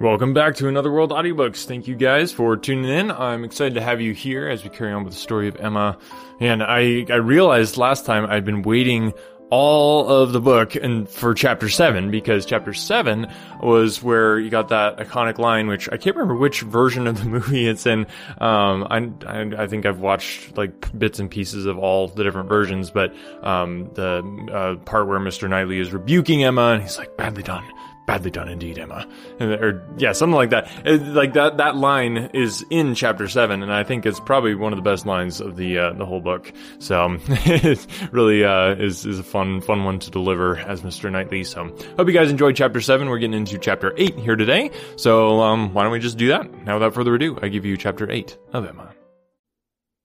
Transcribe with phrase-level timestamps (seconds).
[0.00, 1.64] Welcome back to Another World Audiobooks.
[1.64, 3.10] Thank you guys for tuning in.
[3.10, 5.98] I'm excited to have you here as we carry on with the story of Emma.
[6.38, 9.12] And I, I realized last time I'd been waiting
[9.50, 13.26] all of the book and for chapter 7 because chapter 7
[13.60, 17.24] was where you got that iconic line which I can't remember which version of the
[17.28, 18.06] movie it's in
[18.42, 22.50] um, I, I, I think I've watched like bits and pieces of all the different
[22.50, 24.22] versions but um, the
[24.52, 25.48] uh, part where Mr.
[25.48, 27.64] Knightley is rebuking Emma and he's like badly done
[28.08, 29.06] badly done indeed, Emma.
[29.38, 30.70] Or yeah, something like that.
[30.86, 34.72] It, like that that line is in chapter seven, and I think it's probably one
[34.72, 36.50] of the best lines of the uh, the whole book.
[36.78, 41.12] So it really uh, is is a fun fun one to deliver as Mr.
[41.12, 41.44] Knightley.
[41.44, 41.66] So
[41.98, 43.10] hope you guys enjoyed chapter seven.
[43.10, 44.70] We're getting into chapter eight here today.
[44.96, 46.50] So um, why don't we just do that?
[46.64, 48.94] Now, without further ado, I give you chapter eight of Emma.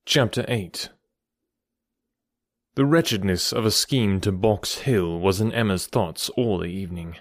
[0.05, 0.89] Chapter eight.
[2.75, 7.15] The wretchedness of a scheme to Box Hill was in Emma's thoughts all the evening.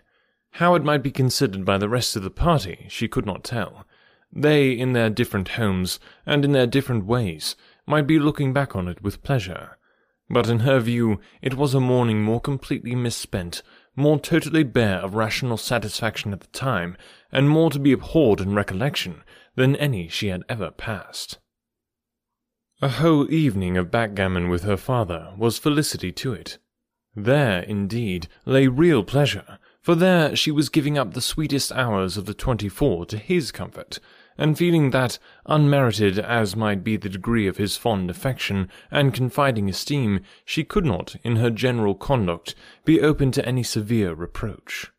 [0.56, 3.86] How it might be considered by the rest of the party, she could not tell.
[4.30, 8.86] They, in their different homes, and in their different ways, might be looking back on
[8.86, 9.78] it with pleasure.
[10.28, 13.62] But in her view, it was a morning more completely misspent,
[13.96, 16.96] more totally bare of rational satisfaction at the time,
[17.30, 19.22] and more to be abhorred in recollection
[19.54, 21.38] than any she had ever passed.
[22.82, 26.58] A whole evening of backgammon with her father was felicity to it.
[27.14, 32.24] There, indeed, lay real pleasure, for there she was giving up the sweetest hours of
[32.24, 33.98] the twenty-four to his comfort,
[34.38, 39.68] and feeling that, unmerited as might be the degree of his fond affection and confiding
[39.68, 44.90] esteem, she could not, in her general conduct, be open to any severe reproach.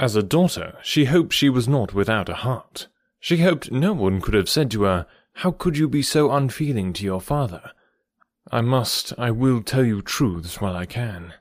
[0.00, 2.88] As a daughter, she hoped she was not without a heart.
[3.20, 6.92] She hoped no one could have said to her, How could you be so unfeeling
[6.94, 7.70] to your father?
[8.50, 11.34] I must, I will tell you truths while I can.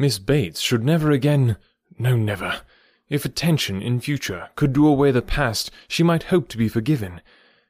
[0.00, 1.56] Miss Bates should never again,
[1.98, 2.60] no, never.
[3.08, 7.20] If attention in future could do away the past, she might hope to be forgiven.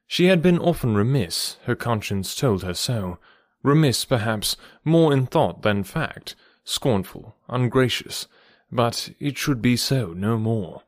[0.07, 3.19] She had been often remiss, her conscience told her so.
[3.63, 8.27] Remiss, perhaps, more in thought than fact, scornful, ungracious,
[8.71, 10.83] but it should be so no more.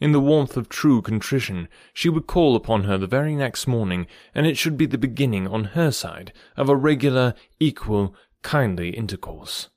[0.00, 4.06] In the warmth of true contrition, she would call upon her the very next morning,
[4.32, 9.70] and it should be the beginning on her side of a regular, equal, kindly intercourse.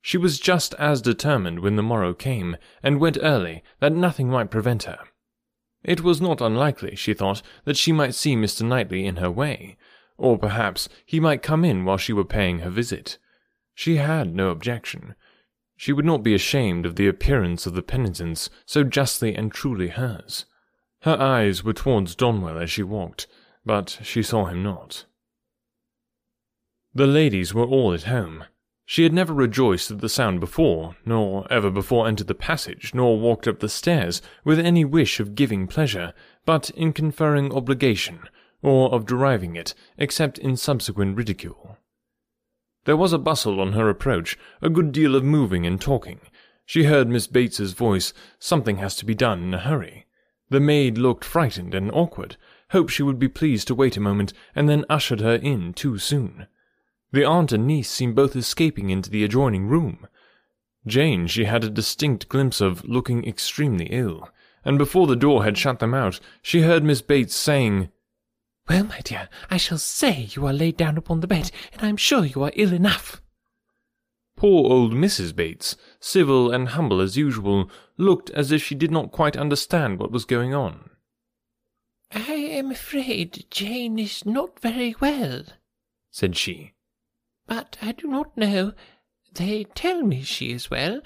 [0.00, 4.50] She was just as determined when the morrow came, and went early, that nothing might
[4.50, 4.98] prevent her.
[5.82, 8.66] It was not unlikely, she thought, that she might see Mr.
[8.66, 9.76] Knightley in her way,
[10.16, 13.18] or perhaps he might come in while she were paying her visit.
[13.74, 15.14] She had no objection.
[15.76, 19.88] She would not be ashamed of the appearance of the penitence so justly and truly
[19.88, 20.44] hers.
[21.02, 23.28] Her eyes were towards Donwell as she walked,
[23.64, 25.04] but she saw him not.
[26.92, 28.44] The ladies were all at home,
[28.90, 33.20] she had never rejoiced at the sound before, nor ever before entered the passage, nor
[33.20, 36.14] walked up the stairs with any wish of giving pleasure,
[36.46, 38.18] but in conferring obligation,
[38.62, 41.76] or of deriving it, except in subsequent ridicule.
[42.86, 46.22] There was a bustle on her approach, a good deal of moving and talking.
[46.64, 50.06] She heard Miss Bates's voice, something has to be done in a hurry.
[50.48, 52.38] The maid looked frightened and awkward,
[52.70, 55.98] hoped she would be pleased to wait a moment, and then ushered her in too
[55.98, 56.46] soon.
[57.10, 60.06] The aunt and niece seemed both escaping into the adjoining room.
[60.86, 64.28] Jane she had a distinct glimpse of looking extremely ill,
[64.62, 67.88] and before the door had shut them out, she heard Miss Bates saying,
[68.68, 71.88] Well, my dear, I shall say you are laid down upon the bed, and I
[71.88, 73.22] am sure you are ill enough.
[74.36, 75.34] Poor old Mrs.
[75.34, 80.12] Bates, civil and humble as usual, looked as if she did not quite understand what
[80.12, 80.90] was going on.
[82.12, 85.44] I am afraid Jane is not very well,
[86.10, 86.74] said she
[87.48, 88.72] but I do not know.
[89.32, 91.00] They tell me she is well.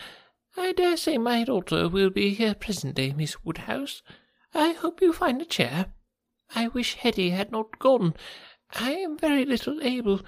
[0.57, 4.03] I dare say my daughter will be here presently, Miss Woodhouse.
[4.53, 5.87] I hope you find a chair.
[6.55, 8.15] I wish Hetty had not gone.
[8.75, 10.21] I am very little able.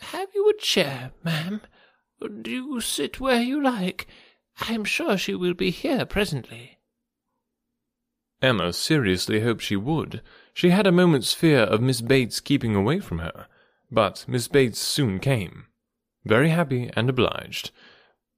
[0.00, 1.62] Have you a chair, ma'am?
[2.42, 4.06] Do sit where you like.
[4.60, 6.78] I am sure she will be here presently.
[8.42, 10.20] Emma seriously hoped she would.
[10.52, 13.46] She had a moment's fear of Miss Bates keeping away from her.
[13.90, 15.66] But Miss Bates soon came,
[16.24, 17.70] very happy and obliged.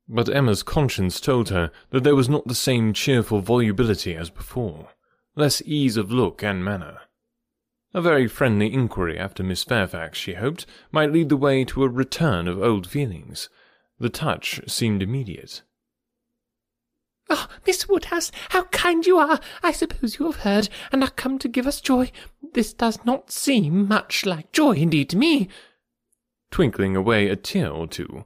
[0.08, 4.90] But Emma's conscience told her that there was not the same cheerful volubility as before,
[5.34, 7.00] less ease of look and manner.
[7.94, 11.88] A very friendly inquiry after Miss Fairfax, she hoped, might lead the way to a
[11.88, 13.48] return of old feelings.
[13.98, 15.62] The touch seemed immediate.
[17.28, 19.40] Oh, Miss Woodhouse, how kind you are!
[19.62, 22.12] I suppose you have heard, and are come to give us joy.
[22.54, 25.48] This does not seem much like joy indeed to me.
[26.50, 28.24] Twinkling away a tear or two.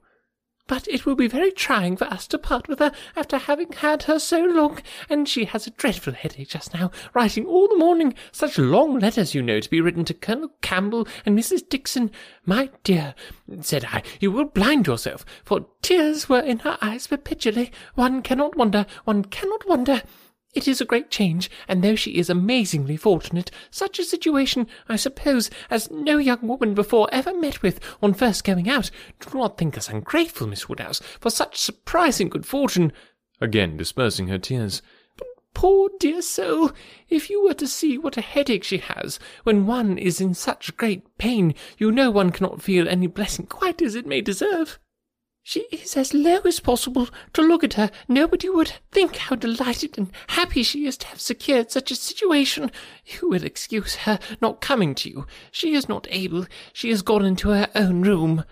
[0.70, 4.04] But it will be very trying for us to part with her after having had
[4.04, 4.78] her so long,
[5.08, 9.34] and she has a dreadful headache just now, writing all the morning, such long letters,
[9.34, 11.68] you know, to be written to Colonel Campbell and Mrs.
[11.68, 12.12] Dixon.
[12.46, 13.16] My dear,
[13.62, 17.72] said I, you will blind yourself, for tears were in her eyes perpetually.
[17.96, 20.02] One cannot wonder, one cannot wonder.
[20.52, 24.96] It is a great change, and though she is amazingly fortunate, such a situation, I
[24.96, 28.90] suppose, as no young woman before ever met with on first going out.
[29.20, 32.92] Do not think us ungrateful, Miss Woodhouse, for such surprising good fortune.
[33.40, 34.82] Again dispersing her tears.
[35.16, 36.72] But poor dear soul,
[37.08, 40.76] if you were to see what a headache she has, when one is in such
[40.76, 44.80] great pain, you know one cannot feel any blessing quite as it may deserve.
[45.50, 47.08] She is as low as possible.
[47.32, 51.20] To look at her, nobody would think how delighted and happy she is to have
[51.20, 52.70] secured such a situation.
[53.04, 55.26] You will excuse her not coming to you.
[55.50, 56.46] She is not able.
[56.72, 58.44] She has gone into her own room.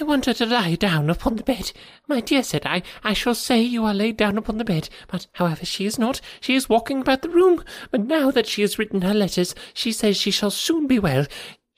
[0.00, 1.72] I want her to lie down upon the bed.
[2.06, 4.88] My dear, said I, I shall say you are laid down upon the bed.
[5.08, 7.64] But however she is not, she is walking about the room.
[7.90, 11.26] But now that she has written her letters, she says she shall soon be well.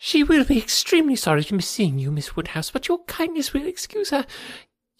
[0.01, 3.67] She will be extremely sorry to miss seeing you, Miss Woodhouse, but your kindness will
[3.67, 4.27] excuse her.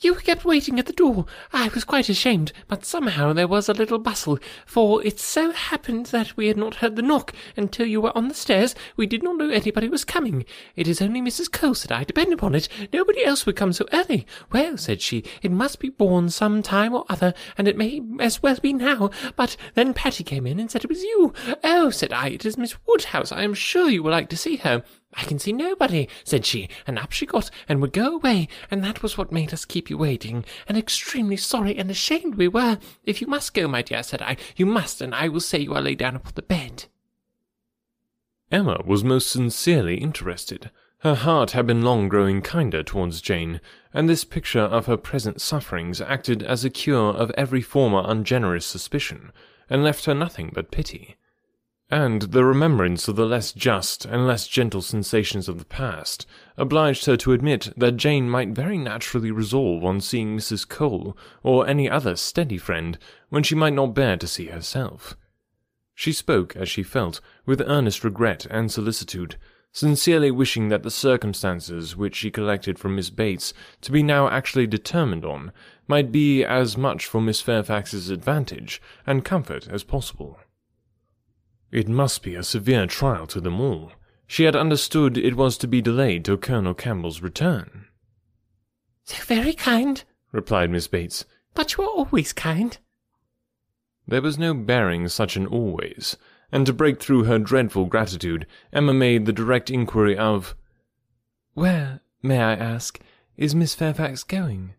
[0.01, 1.27] You were kept waiting at the door.
[1.53, 6.07] I was quite ashamed, but somehow there was a little bustle, for it so happened
[6.07, 8.77] that we had not heard the knock until you were on the stairs.
[8.97, 10.45] We did not know anybody was coming.
[10.77, 11.51] It is only Mrs.
[11.51, 12.05] Cole, said I.
[12.05, 14.25] Depend upon it, nobody else would come so early.
[14.53, 18.41] Well, said she, it must be borne some time or other, and it may as
[18.41, 19.11] well be now.
[19.35, 21.35] But then Patty came in and said it was you.
[21.65, 23.33] Oh, said I, it is Miss Woodhouse.
[23.33, 24.85] I am sure you will like to see her.
[25.19, 28.85] I can see nobody, said she, and up she got and would go away, and
[28.85, 32.79] that was what made us keep you waiting, and extremely sorry and ashamed we were.
[33.05, 35.75] If you must go, my dear, said I, you must, and I will say you
[35.75, 36.85] are laid down upon the bed.
[38.53, 40.71] Emma was most sincerely interested.
[40.99, 43.61] Her heart had been long growing kinder towards Jane,
[43.93, 48.65] and this picture of her present sufferings acted as a cure of every former ungenerous
[48.65, 49.33] suspicion,
[49.69, 51.18] and left her nothing but pity
[51.91, 56.27] and the remembrance of the less just and less gentle sensations of the past
[56.59, 60.69] obliged her to admit that Jane might very naturally resolve on seeing Mrs.
[60.69, 62.99] Cole or any other steady friend
[63.31, 65.17] when she might not bear to see herself.
[65.95, 69.37] She spoke, as she felt, with earnest regret and solicitude,
[69.73, 74.67] sincerely wishing that the circumstances which she collected from Miss Bates to be now actually
[74.67, 75.53] determined on
[75.87, 80.39] might be as much for Miss Fairfax's advantage and comfort as possible.
[81.71, 83.93] It must be a severe trial to them all.
[84.27, 87.87] She had understood it was to be delayed till Colonel Campbell's return.
[89.05, 91.25] So very kind, replied Miss Bates.
[91.55, 92.77] But you are always kind.
[94.07, 96.17] There was no bearing such an always,
[96.51, 100.55] and to break through her dreadful gratitude, Emma made the direct inquiry of,
[101.55, 103.01] Where, may I ask,
[103.37, 104.75] is Miss Fairfax going?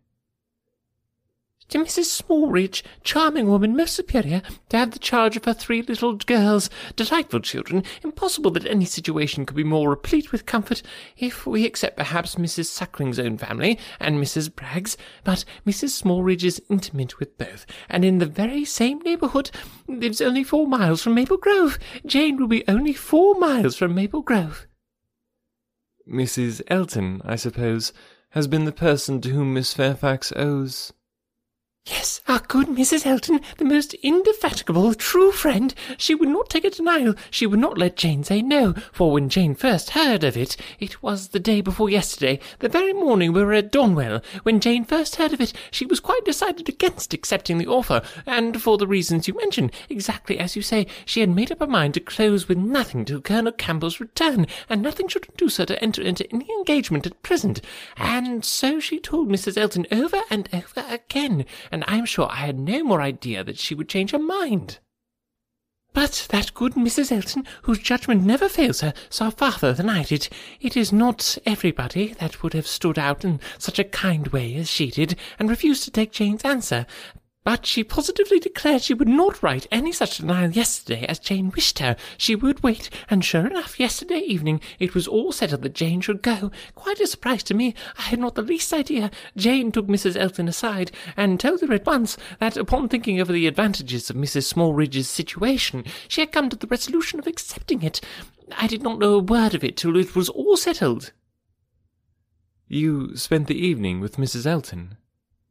[1.70, 2.06] To Mrs.
[2.06, 7.42] Smallridge, charming woman, most superior, to have the charge of her three little girls, delightful
[7.42, 10.82] children, impossible that any situation could be more replete with comfort,
[11.16, 12.66] if we except perhaps Mrs.
[12.66, 14.54] Suckling's own family, and Mrs.
[14.54, 16.02] Bragge's, but Mrs.
[16.02, 19.52] Smallridge is intimate with both, and in the very same neighbourhood,
[19.88, 21.78] lives only four miles from Maple Grove.
[22.04, 24.66] Jane will be only four miles from Maple Grove.
[26.12, 26.64] Mrs.
[26.68, 27.94] Elton, I suppose,
[28.32, 30.94] has been the person to whom Miss Fairfax owes
[31.86, 33.06] Yes, our good Mrs.
[33.06, 35.74] Elton, the most indefatigable, true friend.
[35.98, 37.16] She would not take a denial.
[37.32, 41.02] She would not let Jane say no, for when Jane first heard of it, it
[41.02, 44.24] was the day before yesterday, the very morning we were at Donwell.
[44.44, 48.62] When Jane first heard of it, she was quite decided against accepting the offer, and
[48.62, 51.96] for the reasons you mention, exactly as you say, she had made up her mind
[51.96, 56.02] to close with nothing till Colonel Campbell's return, and nothing should induce her to enter
[56.02, 57.62] into any engagement at present.
[57.98, 59.58] And so she told Mrs.
[59.58, 63.60] Elton over and over again, and I am sure I had no more idea that
[63.60, 64.80] she would change her mind.
[65.94, 67.12] But that good Mrs.
[67.12, 70.30] Elton, whose judgment never fails her, saw farther than I did.
[70.62, 74.70] It is not everybody that would have stood out in such a kind way as
[74.70, 76.86] she did, and refused to take Jane's answer.
[77.46, 81.80] But she positively declared she would not write any such denial yesterday as Jane wished
[81.80, 81.96] her.
[82.18, 86.22] She would wait, and sure enough, yesterday evening it was all settled that Jane should
[86.22, 86.52] go.
[86.76, 87.74] Quite a surprise to me.
[87.98, 89.10] I had not the least idea.
[89.38, 90.18] Jane took Mrs.
[90.18, 94.54] Elton aside, and told her at once that upon thinking over the advantages of Mrs.
[94.54, 98.02] Smallridge's situation, she had come to the resolution of accepting it.
[98.58, 101.14] I did not know a word of it till it was all settled.
[102.68, 104.46] You spent the evening with Mrs.
[104.46, 104.98] Elton?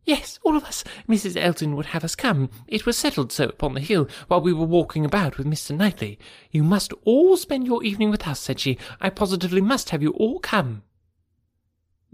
[0.09, 0.85] Yes, all of us.
[1.07, 1.37] Mrs.
[1.37, 2.49] Elton would have us come.
[2.67, 5.77] It was settled so upon the hill while we were walking about with Mr.
[5.77, 6.19] Knightley.
[6.51, 8.79] You must all spend your evening with us, said she.
[9.03, 10.83] I positively must have you all come.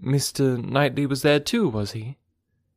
[0.03, 0.61] Mr.
[0.61, 2.17] Knightley was there too, was he?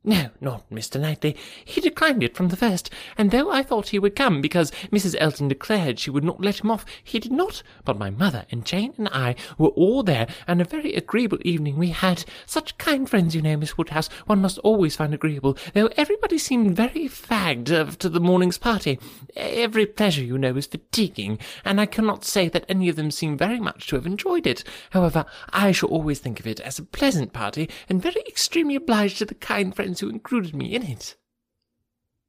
[0.08, 0.98] No, not Mr.
[0.98, 1.36] Knightley.
[1.62, 2.88] He declined it from the first,
[3.18, 5.14] and though I thought he would come because Mrs.
[5.18, 7.62] Elton declared she would not let him off, he did not.
[7.84, 11.76] But my mother and Jane and I were all there, and a very agreeable evening
[11.76, 12.24] we had.
[12.46, 16.74] Such kind friends, you know, Miss Woodhouse, one must always find agreeable, though everybody seemed
[16.74, 18.98] very fagged uh, after the morning's party.
[19.36, 23.36] Every pleasure, you know, is fatiguing, and I cannot say that any of them seem
[23.36, 24.64] very much to have enjoyed it.
[24.92, 29.18] However, I shall always think of it as a pleasant party, and very extremely obliged
[29.18, 31.16] to the kind friends who included me in it.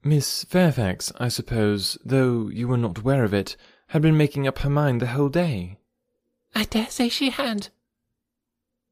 [0.03, 3.57] Miss Fairfax, I suppose, though you were not aware of it,
[3.87, 5.77] had been making up her mind the whole day.
[6.55, 7.69] I dare say she had.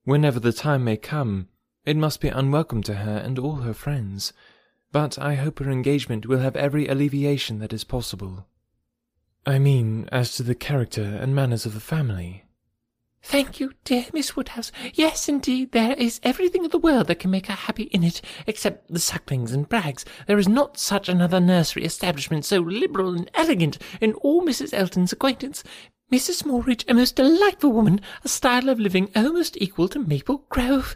[0.03, 1.47] Whenever the time may come,
[1.85, 4.33] it must be unwelcome to her and all her friends,
[4.91, 8.45] but I hope her engagement will have every alleviation that is possible.
[9.45, 12.43] I mean, as to the character and manners of the family.
[13.29, 14.71] Thank you, dear Miss Woodhouse.
[14.93, 18.21] Yes, indeed, there is everything in the world that can make her happy in it,
[18.47, 20.05] except the Sucklings and Bragges.
[20.27, 24.73] There is not such another nursery establishment so liberal and elegant in all Mrs.
[24.73, 25.61] Elton's acquaintance.
[26.09, 26.43] Mrs.
[26.43, 30.95] Smallridge, a most delightful woman, a style of living almost equal to Maple Grove.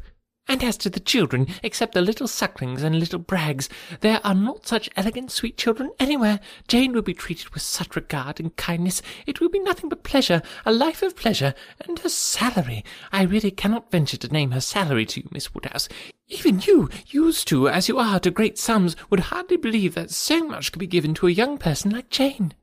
[0.51, 3.69] And as to the children, except the little sucklings and little Bragges,
[4.01, 6.41] there are not such elegant, sweet children anywhere.
[6.67, 9.01] Jane will be treated with such regard and kindness.
[9.25, 11.53] It will be nothing but pleasure, a life of pleasure.
[11.87, 12.83] And her salary!
[13.13, 15.87] I really cannot venture to name her salary to you, Miss Woodhouse.
[16.27, 20.43] Even you, used to, as you are, to great sums, would hardly believe that so
[20.43, 22.53] much could be given to a young person like Jane.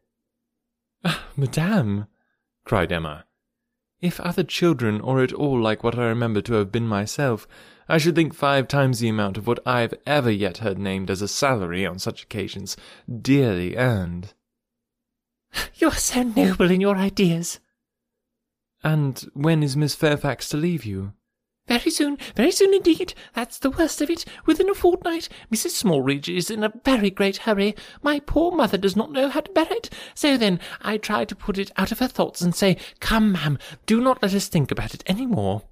[1.07, 2.07] Ah, madame,
[2.67, 3.25] cried Emma,
[4.01, 7.49] if other children are at all like what I remember to have been myself,
[7.89, 11.11] I should think five times the amount of what I have ever yet heard named
[11.11, 12.77] as a salary on such occasions
[13.23, 14.35] dearly earned.
[15.77, 17.61] You are so noble in your ideas.
[18.85, 21.15] And when is Miss Fairfax to leave you?
[21.67, 23.15] Very soon, very soon indeed.
[23.35, 24.25] That's the worst of it.
[24.47, 25.83] Within a fortnight, Mrs.
[25.83, 27.75] Smallridge is in a very great hurry.
[28.03, 29.91] My poor mother does not know how to bear it.
[30.15, 33.59] So then, I try to put it out of her thoughts and say, Come, ma'am,
[33.87, 35.63] do not let us think about it any more.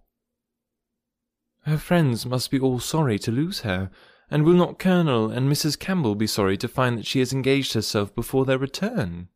[1.66, 3.90] Her friends must be all sorry to lose her,
[4.30, 5.76] and will not Colonel and Mrs.
[5.76, 9.30] Campbell be sorry to find that she has engaged herself before their return?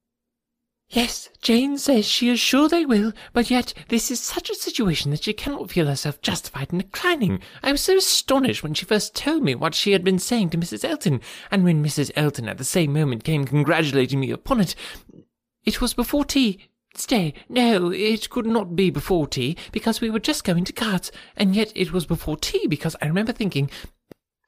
[0.88, 5.10] Yes, Jane says she is sure they will, but yet this is such a situation
[5.10, 7.40] that she cannot feel herself justified in declining.
[7.64, 10.58] I was so astonished when she first told me what she had been saying to
[10.58, 10.84] Mrs.
[10.84, 11.20] Elton,
[11.50, 12.12] and when Mrs.
[12.14, 14.76] Elton at the same moment came congratulating me upon it.
[15.64, 20.18] It was before tea, Stay, no, it could not be before tea, because we were
[20.18, 23.70] just going to cards, and yet it was before tea, because I remember thinking,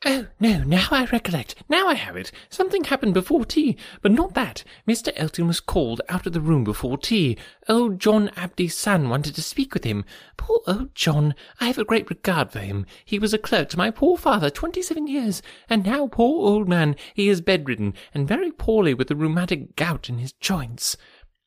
[0.05, 1.55] Oh, no, now I recollect.
[1.69, 2.33] Now I have it.
[2.49, 4.65] Something happened before tea, but not that.
[4.87, 5.13] Mr.
[5.15, 7.39] Elton was called out of the room before tea.
[7.69, 10.05] Old John Abdy's son wanted to speak with him.
[10.37, 11.37] Poor old John.
[11.61, 12.85] I have a great regard for him.
[13.05, 16.97] He was a clerk to my poor father twenty-seven years, and now, poor old man,
[17.15, 20.97] he is bedridden, and very poorly with the rheumatic gout in his joints.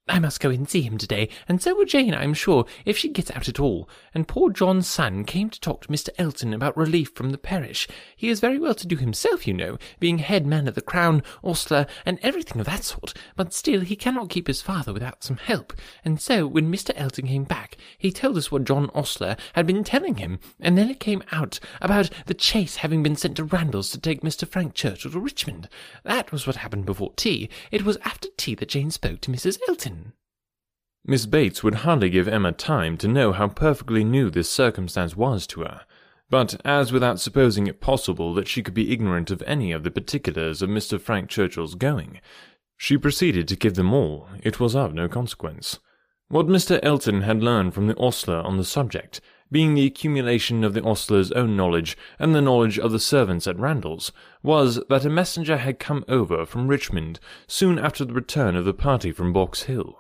[0.08, 2.96] I must go and see him today, and so will Jane, I am sure, if
[2.96, 3.90] she gets out at all.
[4.14, 6.10] And poor John's son came to talk to Mr.
[6.20, 7.88] Elton about relief from the parish.
[8.16, 11.24] He is very well to do himself, you know, being head man of the Crown,
[11.44, 15.38] ostler, and everything of that sort, but still he cannot keep his father without some
[15.38, 15.74] help.
[16.06, 16.92] And so, when Mr.
[16.96, 20.92] Elton came back, he told us what John Ostler had been telling him, and then
[20.92, 24.48] it came out about the chaise having been sent to Randalls to take Mr.
[24.48, 25.68] Frank Churchill to Richmond.
[26.04, 27.50] That was what happened before tea.
[27.72, 29.58] It was after tea that Jane spoke to Mrs.
[29.68, 29.95] Elton.
[31.08, 35.46] Miss Bates would hardly give Emma time to know how perfectly new this circumstance was
[35.46, 35.82] to her,
[36.32, 39.92] but as without supposing it possible that she could be ignorant of any of the
[39.92, 41.00] particulars of Mr.
[41.00, 42.20] Frank Churchill's going,
[42.76, 45.78] she proceeded to give them all, it was of no consequence.
[46.30, 46.80] What Mr.
[46.82, 49.22] Elton had learned from the ostler on the subject,
[49.52, 53.60] being the accumulation of the ostler's own knowledge and the knowledge of the servants at
[53.60, 58.66] Randalls, was that a messenger had come over from Richmond soon after the return of
[58.66, 60.00] the party from Box Hill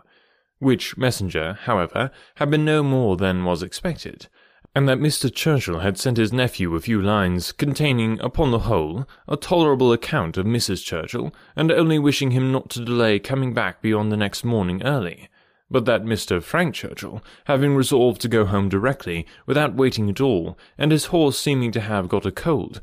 [0.66, 4.28] which messenger, however, had been no more than was expected,
[4.74, 5.32] and that Mr.
[5.32, 10.38] Churchill had sent his nephew a few lines containing, upon the whole, a tolerable account
[10.38, 10.84] of Mrs.
[10.84, 15.30] Churchill, and only wishing him not to delay coming back beyond the next morning early,
[15.70, 16.42] but that Mr.
[16.42, 21.40] Frank Churchill, having resolved to go home directly, without waiting at all, and his horse
[21.40, 22.82] seeming to have got a cold,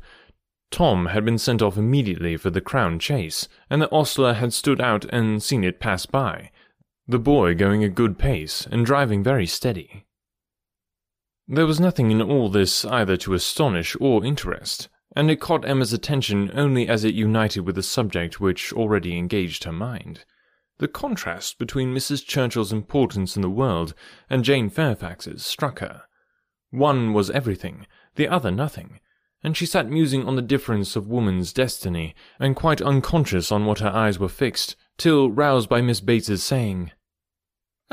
[0.71, 4.79] Tom had been sent off immediately for the Crown chaise, and that Ostler had stood
[4.79, 6.49] out and seen it pass by,
[7.07, 10.05] the boy going a good pace and driving very steady.
[11.47, 15.91] There was nothing in all this either to astonish or interest, and it caught Emma's
[15.91, 20.23] attention only as it united with the subject which already engaged her mind.
[20.79, 22.25] The contrast between Mrs.
[22.25, 23.93] Churchill's importance in the world
[24.29, 26.03] and Jane Fairfax's struck her.
[26.71, 28.99] One was everything, the other nothing,
[29.43, 33.79] and she sat musing on the difference of woman's destiny, and quite unconscious on what
[33.79, 36.91] her eyes were fixed, till roused by Miss Bates's saying,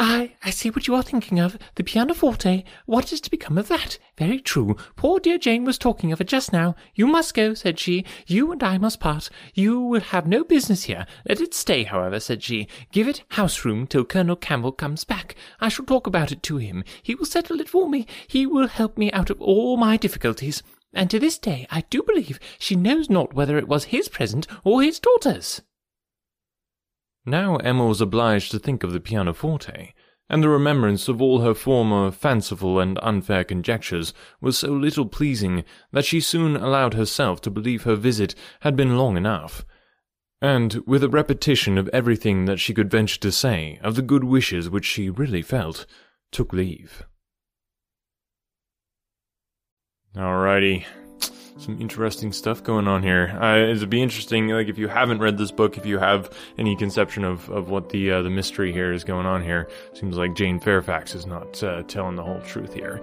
[0.02, 1.58] I, I see what you are thinking of.
[1.74, 2.64] The pianoforte.
[2.86, 3.98] What is to become of that?
[4.16, 4.76] Very true.
[4.96, 6.74] Poor dear Jane was talking of it just now.
[6.94, 8.06] You must go, said she.
[8.26, 9.28] You and I must part.
[9.52, 11.06] You will have no business here.
[11.28, 12.66] Let it stay, however, said she.
[12.92, 15.34] Give it house room till Colonel Campbell comes back.
[15.60, 16.82] I shall talk about it to him.
[17.02, 18.06] He will settle it for me.
[18.26, 20.62] He will help me out of all my difficulties.
[20.94, 24.46] And to this day I do believe she knows not whether it was his present
[24.64, 25.60] or his daughter's.
[27.26, 29.94] Now Emma was obliged to think of the pianoforte,
[30.28, 35.64] and the remembrance of all her former fanciful and unfair conjectures was so little pleasing
[35.92, 39.64] that she soon allowed herself to believe her visit had been long enough,
[40.40, 44.24] and with a repetition of everything that she could venture to say of the good
[44.24, 45.84] wishes which she really felt,
[46.32, 47.04] took leave.
[50.16, 50.86] Alrighty,
[51.60, 53.36] some interesting stuff going on here.
[53.40, 56.74] Uh, it'd be interesting, like if you haven't read this book, if you have any
[56.74, 60.34] conception of, of what the uh, the mystery here is going on here, seems like
[60.34, 63.00] Jane Fairfax is not uh, telling the whole truth here.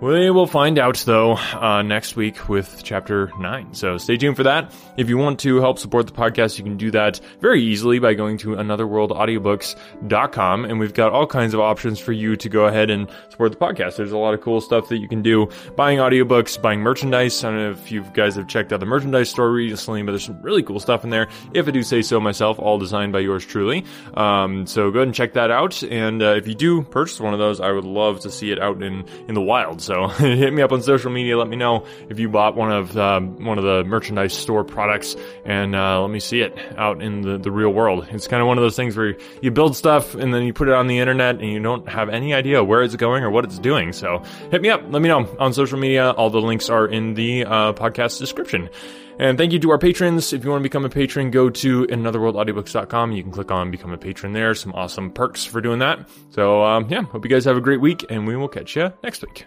[0.00, 3.74] We will find out though uh, next week with chapter nine.
[3.74, 4.74] So stay tuned for that.
[4.96, 8.14] If you want to help support the podcast, you can do that very easily by
[8.14, 12.90] going to anotherworldaudiobooks.com, and we've got all kinds of options for you to go ahead
[12.90, 13.96] and support the podcast.
[13.96, 17.44] There's a lot of cool stuff that you can do: buying audiobooks, buying merchandise.
[17.44, 20.24] I don't know if you guys have checked out the merchandise store recently, but there's
[20.24, 21.28] some really cool stuff in there.
[21.54, 23.84] If I do say so myself, all designed by yours truly.
[24.14, 25.82] Um, so go ahead and check that out.
[25.82, 28.60] And uh, if you do purchase one of those, I would love to see it
[28.60, 29.80] out in in the wild.
[29.80, 31.38] So hit me up on social media.
[31.38, 35.16] Let me know if you bought one of um, one of the merchandise store products,
[35.44, 38.06] and uh, let me see it out in the, the real world.
[38.10, 40.68] It's kind of one of those things where you build stuff and then you put
[40.68, 43.44] it on the internet and you don't have any idea where it's going or what
[43.44, 43.92] it's doing.
[43.92, 44.82] So hit me up.
[44.88, 46.10] Let me know on social media.
[46.10, 48.70] All the links are in the uh, podcast description.
[49.18, 50.32] And thank you to our patrons.
[50.32, 53.12] If you want to become a patron, go to anotherworldaudiobooks.com.
[53.12, 54.54] You can click on become a patron there.
[54.54, 56.08] Some awesome perks for doing that.
[56.30, 58.92] So, um, yeah, hope you guys have a great week and we will catch you
[59.02, 59.46] next week.